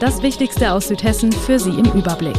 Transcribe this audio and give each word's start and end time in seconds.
Das 0.00 0.22
Wichtigste 0.22 0.72
aus 0.72 0.86
Südhessen 0.86 1.32
für 1.32 1.58
Sie 1.58 1.70
im 1.70 1.86
Überblick. 1.86 2.36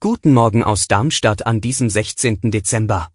Guten 0.00 0.32
Morgen 0.32 0.64
aus 0.64 0.88
Darmstadt 0.88 1.46
an 1.46 1.60
diesem 1.60 1.90
16. 1.90 2.50
Dezember. 2.50 3.10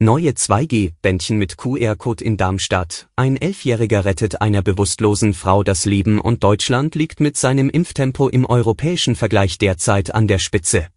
Neue 0.00 0.30
2G-Bändchen 0.30 1.38
mit 1.38 1.56
QR-Code 1.56 2.24
in 2.24 2.36
Darmstadt. 2.36 3.08
Ein 3.14 3.36
Elfjähriger 3.36 4.04
rettet 4.04 4.40
einer 4.40 4.62
bewusstlosen 4.62 5.34
Frau 5.34 5.62
das 5.62 5.84
Leben 5.84 6.20
und 6.20 6.42
Deutschland 6.42 6.96
liegt 6.96 7.20
mit 7.20 7.36
seinem 7.36 7.70
Impftempo 7.70 8.28
im 8.28 8.44
europäischen 8.44 9.14
Vergleich 9.14 9.56
derzeit 9.58 10.12
an 10.12 10.26
der 10.26 10.40
Spitze. 10.40 10.88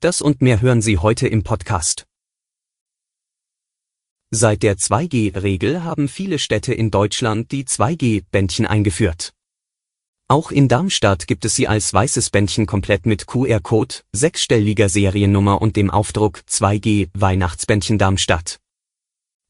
Das 0.00 0.22
und 0.22 0.40
mehr 0.40 0.62
hören 0.62 0.80
Sie 0.80 0.96
heute 0.96 1.28
im 1.28 1.42
Podcast. 1.42 2.06
Seit 4.30 4.62
der 4.62 4.76
2G-Regel 4.76 5.84
haben 5.84 6.06
viele 6.06 6.38
Städte 6.38 6.74
in 6.74 6.90
Deutschland 6.90 7.50
die 7.50 7.64
2G-Bändchen 7.64 8.66
eingeführt. 8.66 9.32
Auch 10.28 10.50
in 10.50 10.68
Darmstadt 10.68 11.26
gibt 11.26 11.46
es 11.46 11.56
sie 11.56 11.66
als 11.66 11.94
weißes 11.94 12.28
Bändchen 12.28 12.66
komplett 12.66 13.06
mit 13.06 13.26
QR-Code, 13.26 13.94
sechsstelliger 14.12 14.90
Seriennummer 14.90 15.62
und 15.62 15.76
dem 15.76 15.88
Aufdruck 15.88 16.40
2G 16.46 17.08
Weihnachtsbändchen 17.14 17.96
Darmstadt. 17.96 18.58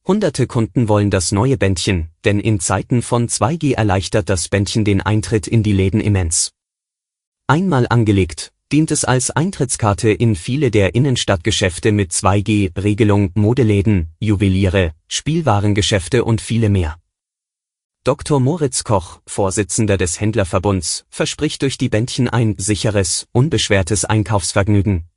Hunderte 0.06 0.46
Kunden 0.46 0.88
wollen 0.88 1.10
das 1.10 1.32
neue 1.32 1.58
Bändchen, 1.58 2.10
denn 2.24 2.38
in 2.38 2.60
Zeiten 2.60 3.02
von 3.02 3.28
2G 3.28 3.74
erleichtert 3.74 4.28
das 4.28 4.48
Bändchen 4.48 4.84
den 4.84 5.00
Eintritt 5.00 5.48
in 5.48 5.64
die 5.64 5.72
Läden 5.72 6.00
immens. 6.00 6.52
Einmal 7.48 7.88
angelegt, 7.88 8.52
dient 8.70 8.90
es 8.90 9.04
als 9.04 9.30
Eintrittskarte 9.30 10.10
in 10.10 10.36
viele 10.36 10.70
der 10.70 10.94
Innenstadtgeschäfte 10.94 11.90
mit 11.90 12.12
2G-Regelung, 12.12 13.30
Modeläden, 13.34 14.14
Juweliere, 14.20 14.92
Spielwarengeschäfte 15.06 16.24
und 16.24 16.40
viele 16.40 16.68
mehr. 16.68 16.98
Dr. 18.04 18.40
Moritz 18.40 18.84
Koch, 18.84 19.20
Vorsitzender 19.26 19.96
des 19.96 20.20
Händlerverbunds, 20.20 21.04
verspricht 21.08 21.62
durch 21.62 21.78
die 21.78 21.88
Bändchen 21.88 22.28
ein 22.28 22.54
sicheres, 22.58 23.26
unbeschwertes 23.32 24.04
Einkaufsvergnügen. 24.04 25.08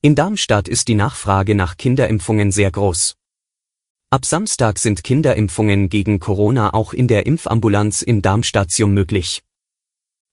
In 0.00 0.14
Darmstadt 0.14 0.66
ist 0.66 0.88
die 0.88 0.94
Nachfrage 0.94 1.54
nach 1.54 1.76
Kinderimpfungen 1.76 2.52
sehr 2.52 2.70
groß. 2.70 3.16
Ab 4.10 4.24
Samstag 4.24 4.78
sind 4.78 5.04
Kinderimpfungen 5.04 5.88
gegen 5.88 6.18
Corona 6.20 6.72
auch 6.72 6.92
in 6.92 7.06
der 7.06 7.26
Impfambulanz 7.26 8.02
im 8.02 8.22
Darmstadium 8.22 8.94
möglich. 8.94 9.42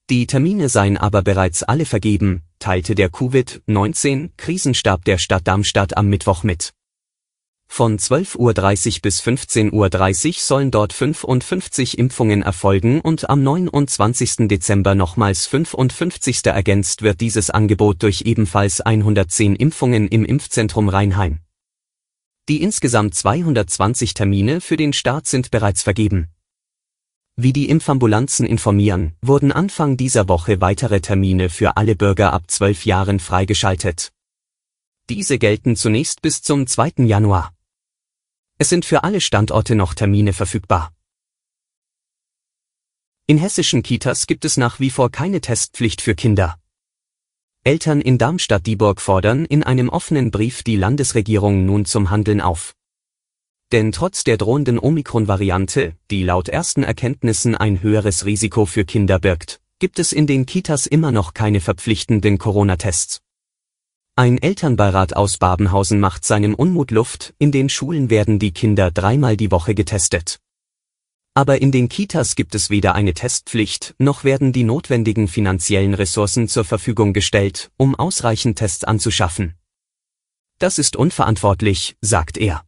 Die 0.10 0.26
Termine 0.26 0.70
seien 0.70 0.96
aber 0.96 1.22
bereits 1.22 1.64
alle 1.64 1.86
vergeben, 1.86 2.44
teilte 2.60 2.96
der 2.96 3.10
Covid-19-Krisenstab 3.10 5.04
der 5.04 5.18
Stadt 5.18 5.46
Darmstadt 5.46 5.98
am 5.98 6.08
Mittwoch 6.08 6.44
mit. 6.44 6.72
Von 7.68 8.00
12.30 8.00 8.38
Uhr 8.38 9.02
bis 9.02 9.22
15.30 9.22 9.74
Uhr 9.74 10.34
sollen 10.38 10.72
dort 10.72 10.94
55 10.94 11.98
Impfungen 11.98 12.42
erfolgen 12.42 13.02
und 13.02 13.30
am 13.30 13.44
29. 13.44 14.48
Dezember 14.48 14.96
nochmals 14.96 15.46
55. 15.46 16.46
ergänzt 16.46 17.02
wird 17.02 17.20
dieses 17.20 17.50
Angebot 17.50 18.02
durch 18.02 18.22
ebenfalls 18.22 18.80
110 18.80 19.58
Impfungen 19.58 20.08
im 20.08 20.24
Impfzentrum 20.24 20.88
Rheinheim. 20.88 21.40
Die 22.48 22.64
insgesamt 22.64 23.14
220 23.14 24.14
Termine 24.14 24.62
für 24.62 24.78
den 24.78 24.94
Start 24.94 25.28
sind 25.28 25.52
bereits 25.52 25.84
vergeben. 25.84 26.30
Wie 27.40 27.54
die 27.54 27.70
Impfambulanzen 27.70 28.48
informieren, 28.48 29.16
wurden 29.22 29.52
Anfang 29.52 29.96
dieser 29.96 30.28
Woche 30.28 30.60
weitere 30.60 31.02
Termine 31.02 31.50
für 31.50 31.78
alle 31.78 31.96
Bürger 31.96 32.34
ab 32.34 32.50
12 32.50 32.88
Jahren 32.88 33.20
freigeschaltet. 33.20 34.12
Diese 35.08 35.38
gelten 35.38 35.76
zunächst 35.76 36.24
bis 36.24 36.42
zum 36.42 36.66
2. 36.66 37.06
Januar. 37.06 37.54
Es 38.58 38.70
sind 38.70 38.86
für 38.86 39.04
alle 39.04 39.22
Standorte 39.22 39.76
noch 39.76 39.94
Termine 39.94 40.34
verfügbar. 40.34 40.92
In 43.28 43.38
hessischen 43.38 43.84
Kitas 43.84 44.26
gibt 44.26 44.44
es 44.44 44.58
nach 44.58 44.80
wie 44.80 44.90
vor 44.90 45.12
keine 45.12 45.40
Testpflicht 45.40 46.02
für 46.02 46.16
Kinder. 46.16 46.60
Eltern 47.64 48.02
in 48.02 48.18
Darmstadt-Dieburg 48.18 49.00
fordern 49.00 49.46
in 49.46 49.62
einem 49.62 49.90
offenen 49.90 50.32
Brief 50.32 50.64
die 50.64 50.76
Landesregierung 50.76 51.68
nun 51.68 51.86
zum 51.86 52.10
Handeln 52.10 52.42
auf. 52.42 52.74
Denn 53.72 53.92
trotz 53.92 54.24
der 54.24 54.38
drohenden 54.38 54.80
Omikron-Variante, 54.80 55.94
die 56.10 56.24
laut 56.24 56.48
ersten 56.48 56.84
Erkenntnissen 56.84 57.54
ein 57.56 57.82
höheres 57.82 58.26
Risiko 58.26 58.66
für 58.66 58.86
Kinder 58.86 59.20
birgt, 59.20 59.60
gibt 59.80 60.00
es 60.00 60.14
in 60.14 60.26
den 60.26 60.46
Kitas 60.46 60.86
immer 60.88 61.12
noch 61.12 61.34
keine 61.34 61.60
verpflichtenden 61.60 62.38
Corona-Tests. 62.38 63.20
Ein 64.16 64.38
Elternbeirat 64.38 65.16
aus 65.16 65.38
Babenhausen 65.38 66.00
macht 66.00 66.26
seinem 66.26 66.56
Unmut 66.56 66.92
Luft, 66.92 67.36
in 67.38 67.52
den 67.52 67.70
Schulen 67.70 68.10
werden 68.10 68.40
die 68.40 68.52
Kinder 68.52 68.90
dreimal 68.90 69.38
die 69.38 69.52
Woche 69.52 69.76
getestet. 69.76 70.40
Aber 71.36 71.62
in 71.62 71.72
den 71.72 71.88
Kitas 71.88 72.36
gibt 72.36 72.56
es 72.56 72.72
weder 72.72 72.96
eine 72.96 73.14
Testpflicht, 73.14 73.94
noch 74.00 74.24
werden 74.24 74.54
die 74.54 74.64
notwendigen 74.64 75.28
finanziellen 75.28 75.94
Ressourcen 75.94 76.48
zur 76.48 76.64
Verfügung 76.64 77.14
gestellt, 77.14 77.70
um 77.78 77.94
ausreichend 77.94 78.58
Tests 78.58 78.84
anzuschaffen. 78.84 79.54
Das 80.58 80.80
ist 80.80 80.96
unverantwortlich, 80.96 81.96
sagt 82.02 82.40
er. 82.40 82.67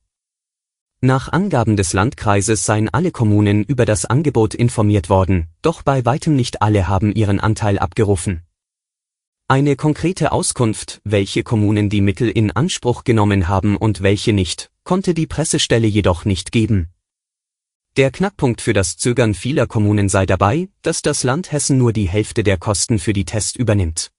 Nach 1.01 1.31
Angaben 1.31 1.77
des 1.77 1.93
Landkreises 1.93 2.65
seien 2.65 2.89
alle 2.89 3.11
Kommunen 3.11 3.63
über 3.63 3.85
das 3.85 4.03
Angebot 4.03 4.53
informiert 4.53 5.09
worden, 5.09 5.47
doch 5.61 5.81
bei 5.81 6.03
weitem 6.03 6.35
nicht 6.35 6.61
alle 6.61 6.89
haben 6.89 7.13
ihren 7.15 7.39
Anteil 7.39 7.79
abgerufen. 7.79 8.43
Eine 9.47 9.77
konkrete 9.77 10.33
Auskunft, 10.33 10.99
welche 11.05 11.43
Kommunen 11.43 11.89
die 11.89 12.01
Mittel 12.01 12.29
in 12.29 12.51
Anspruch 12.51 13.05
genommen 13.05 13.47
haben 13.47 13.77
und 13.77 14.01
welche 14.01 14.33
nicht, 14.33 14.71
konnte 14.83 15.13
die 15.13 15.25
Pressestelle 15.25 15.87
jedoch 15.87 16.25
nicht 16.25 16.51
geben. 16.51 16.89
Der 17.95 18.11
Knackpunkt 18.11 18.59
für 18.59 18.73
das 18.73 18.97
Zögern 18.97 19.33
vieler 19.33 19.67
Kommunen 19.67 20.09
sei 20.09 20.25
dabei, 20.25 20.67
dass 20.81 21.01
das 21.01 21.23
Land 21.23 21.53
Hessen 21.53 21.77
nur 21.77 21.93
die 21.93 22.09
Hälfte 22.09 22.43
der 22.43 22.57
Kosten 22.57 22.99
für 22.99 23.13
die 23.13 23.25
Tests 23.25 23.55
übernimmt. 23.55 24.11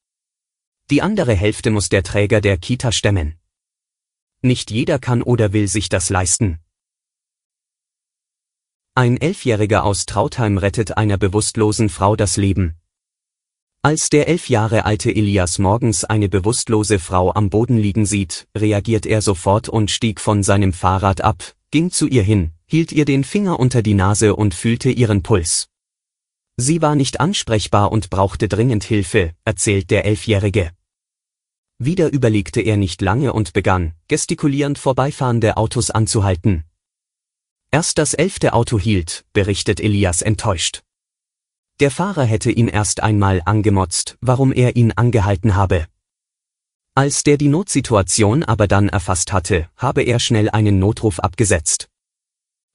Die 0.91 1.02
andere 1.02 1.34
Hälfte 1.34 1.70
muss 1.70 1.91
der 1.91 2.02
Träger 2.02 2.41
der 2.41 2.56
Kita 2.56 2.91
stemmen. 2.91 3.34
Nicht 4.41 4.70
jeder 4.70 4.98
kann 4.98 5.22
oder 5.22 5.52
will 5.52 5.68
sich 5.68 5.91
das 5.91 6.08
leisten. 6.08 6.58
Ein 9.00 9.16
Elfjähriger 9.16 9.84
aus 9.84 10.04
Trautheim 10.04 10.58
rettet 10.58 10.98
einer 10.98 11.16
bewusstlosen 11.16 11.88
Frau 11.88 12.16
das 12.16 12.36
Leben. 12.36 12.74
Als 13.80 14.10
der 14.10 14.28
elf 14.28 14.50
Jahre 14.50 14.84
alte 14.84 15.10
Elias 15.10 15.58
morgens 15.58 16.04
eine 16.04 16.28
bewusstlose 16.28 16.98
Frau 16.98 17.32
am 17.32 17.48
Boden 17.48 17.78
liegen 17.78 18.04
sieht, 18.04 18.46
reagiert 18.54 19.06
er 19.06 19.22
sofort 19.22 19.70
und 19.70 19.90
stieg 19.90 20.20
von 20.20 20.42
seinem 20.42 20.74
Fahrrad 20.74 21.22
ab, 21.22 21.42
ging 21.70 21.90
zu 21.90 22.08
ihr 22.08 22.22
hin, 22.22 22.50
hielt 22.66 22.92
ihr 22.92 23.06
den 23.06 23.24
Finger 23.24 23.58
unter 23.58 23.80
die 23.80 23.94
Nase 23.94 24.36
und 24.36 24.52
fühlte 24.52 24.90
ihren 24.90 25.22
Puls. 25.22 25.70
Sie 26.58 26.82
war 26.82 26.94
nicht 26.94 27.20
ansprechbar 27.20 27.92
und 27.92 28.10
brauchte 28.10 28.48
dringend 28.48 28.84
Hilfe, 28.84 29.32
erzählt 29.46 29.90
der 29.90 30.04
Elfjährige. 30.04 30.72
Wieder 31.78 32.12
überlegte 32.12 32.60
er 32.60 32.76
nicht 32.76 33.00
lange 33.00 33.32
und 33.32 33.54
begann, 33.54 33.94
gestikulierend 34.08 34.76
vorbeifahrende 34.76 35.56
Autos 35.56 35.90
anzuhalten. 35.90 36.64
Erst 37.72 37.98
das 37.98 38.14
elfte 38.14 38.53
Auto 38.53 38.81
hielt, 38.81 39.25
berichtet 39.32 39.81
Elias 39.81 40.22
enttäuscht. 40.22 40.83
Der 41.78 41.92
Fahrer 41.92 42.24
hätte 42.24 42.50
ihn 42.50 42.66
erst 42.66 43.00
einmal 43.00 43.42
angemotzt, 43.44 44.18
warum 44.21 44.53
er 44.53 44.74
ihn 44.74 44.92
angehalten 44.92 45.54
habe. 45.54 45.86
Als 46.97 47.22
der 47.22 47.39
die 47.39 47.48
Notsituation 47.48 48.42
aber 48.42 48.66
dann 48.66 48.89
erfasst 48.89 49.33
hatte, 49.33 49.71
habe 49.77 50.03
er 50.03 50.18
schnell 50.18 50.50
einen 50.50 50.80
Notruf 50.80 51.21
abgesetzt. 51.21 51.89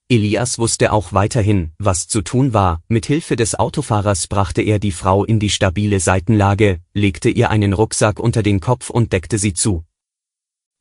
Elias 0.07 0.59
wusste 0.59 0.93
auch 0.93 1.11
weiterhin, 1.11 1.71
was 1.77 2.07
zu 2.07 2.21
tun 2.21 2.53
war, 2.53 2.81
mit 2.87 3.05
Hilfe 3.05 3.35
des 3.35 3.55
Autofahrers 3.55 4.27
brachte 4.27 4.61
er 4.61 4.79
die 4.79 4.91
Frau 4.91 5.25
in 5.25 5.39
die 5.39 5.49
stabile 5.49 5.99
Seitenlage, 5.99 6.79
legte 6.93 7.29
ihr 7.29 7.49
einen 7.49 7.73
Rucksack 7.73 8.19
unter 8.19 8.43
den 8.43 8.61
Kopf 8.61 8.89
und 8.89 9.11
deckte 9.11 9.37
sie 9.39 9.53
zu. 9.53 9.83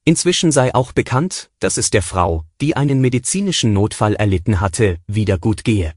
Inzwischen 0.07 0.53
sei 0.53 0.75
auch 0.75 0.93
bekannt, 0.93 1.51
dass 1.61 1.79
es 1.79 1.89
der 1.89 2.03
Frau, 2.03 2.45
die 2.61 2.77
einen 2.77 3.01
medizinischen 3.01 3.73
Notfall 3.73 4.15
erlitten 4.15 4.61
hatte, 4.61 4.99
wieder 5.07 5.39
gut 5.39 5.65
gehe. 5.65 5.95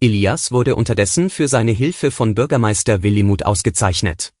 Elias 0.00 0.52
wurde 0.52 0.74
unterdessen 0.74 1.28
für 1.28 1.46
seine 1.46 1.72
Hilfe 1.72 2.10
von 2.10 2.34
Bürgermeister 2.34 3.02
Willimut 3.02 3.44
ausgezeichnet. 3.44 4.32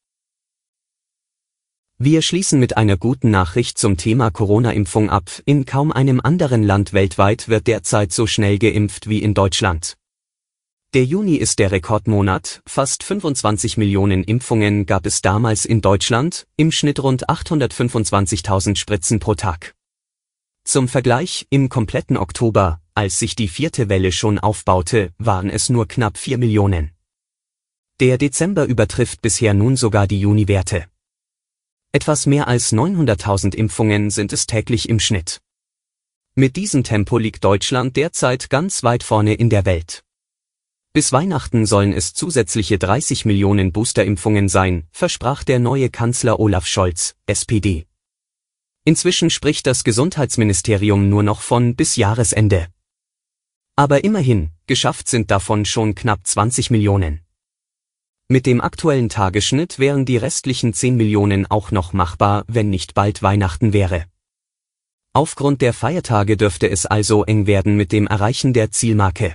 Wir 1.98 2.22
schließen 2.22 2.58
mit 2.58 2.76
einer 2.76 2.96
guten 2.96 3.30
Nachricht 3.30 3.78
zum 3.78 3.96
Thema 3.96 4.30
Corona-Impfung 4.30 5.10
ab. 5.10 5.30
In 5.44 5.64
kaum 5.64 5.92
einem 5.92 6.20
anderen 6.20 6.62
Land 6.62 6.92
weltweit 6.92 7.48
wird 7.48 7.66
derzeit 7.66 8.12
so 8.12 8.26
schnell 8.26 8.58
geimpft 8.58 9.08
wie 9.08 9.20
in 9.22 9.34
Deutschland. 9.34 9.96
Der 10.94 11.04
Juni 11.04 11.34
ist 11.34 11.58
der 11.58 11.72
Rekordmonat, 11.72 12.62
fast 12.66 13.02
25 13.02 13.78
Millionen 13.78 14.22
Impfungen 14.22 14.86
gab 14.86 15.06
es 15.06 15.22
damals 15.22 15.64
in 15.64 15.80
Deutschland, 15.80 16.46
im 16.56 16.70
Schnitt 16.70 17.02
rund 17.02 17.28
825.000 17.28 18.76
Spritzen 18.76 19.18
pro 19.18 19.34
Tag. 19.34 19.74
Zum 20.62 20.86
Vergleich, 20.86 21.48
im 21.50 21.68
kompletten 21.68 22.16
Oktober, 22.16 22.80
als 22.94 23.18
sich 23.18 23.34
die 23.34 23.48
vierte 23.48 23.88
Welle 23.88 24.12
schon 24.12 24.38
aufbaute, 24.38 25.12
waren 25.18 25.50
es 25.50 25.68
nur 25.68 25.88
knapp 25.88 26.16
4 26.16 26.38
Millionen. 26.38 26.92
Der 27.98 28.16
Dezember 28.16 28.64
übertrifft 28.64 29.20
bisher 29.20 29.52
nun 29.52 29.76
sogar 29.76 30.06
die 30.06 30.20
Juni-Werte. 30.20 30.86
Etwas 31.90 32.26
mehr 32.26 32.46
als 32.46 32.72
900.000 32.72 33.56
Impfungen 33.56 34.10
sind 34.10 34.32
es 34.32 34.46
täglich 34.46 34.88
im 34.88 35.00
Schnitt. 35.00 35.40
Mit 36.36 36.54
diesem 36.54 36.84
Tempo 36.84 37.18
liegt 37.18 37.42
Deutschland 37.42 37.96
derzeit 37.96 38.48
ganz 38.48 38.84
weit 38.84 39.02
vorne 39.02 39.34
in 39.34 39.50
der 39.50 39.64
Welt. 39.64 40.03
Bis 40.96 41.10
Weihnachten 41.10 41.66
sollen 41.66 41.92
es 41.92 42.14
zusätzliche 42.14 42.78
30 42.78 43.24
Millionen 43.24 43.72
Boosterimpfungen 43.72 44.48
sein, 44.48 44.86
versprach 44.92 45.42
der 45.42 45.58
neue 45.58 45.90
Kanzler 45.90 46.38
Olaf 46.38 46.68
Scholz, 46.68 47.16
SPD. 47.26 47.88
Inzwischen 48.84 49.28
spricht 49.28 49.66
das 49.66 49.82
Gesundheitsministerium 49.82 51.08
nur 51.08 51.24
noch 51.24 51.40
von 51.40 51.74
bis 51.74 51.96
Jahresende. 51.96 52.68
Aber 53.74 54.04
immerhin, 54.04 54.50
geschafft 54.68 55.08
sind 55.08 55.32
davon 55.32 55.64
schon 55.64 55.96
knapp 55.96 56.24
20 56.24 56.70
Millionen. 56.70 57.22
Mit 58.28 58.46
dem 58.46 58.60
aktuellen 58.60 59.08
Tagesschnitt 59.08 59.80
wären 59.80 60.04
die 60.04 60.16
restlichen 60.16 60.74
10 60.74 60.96
Millionen 60.96 61.50
auch 61.50 61.72
noch 61.72 61.92
machbar, 61.92 62.44
wenn 62.46 62.70
nicht 62.70 62.94
bald 62.94 63.20
Weihnachten 63.20 63.72
wäre. 63.72 64.04
Aufgrund 65.12 65.60
der 65.60 65.72
Feiertage 65.72 66.36
dürfte 66.36 66.70
es 66.70 66.86
also 66.86 67.24
eng 67.24 67.48
werden 67.48 67.76
mit 67.76 67.90
dem 67.90 68.06
Erreichen 68.06 68.52
der 68.52 68.70
Zielmarke. 68.70 69.34